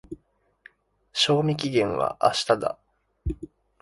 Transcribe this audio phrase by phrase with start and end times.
[1.13, 2.79] 賞味期限は明日だ。